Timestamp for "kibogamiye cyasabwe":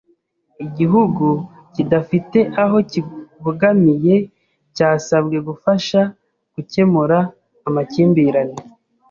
2.91-5.37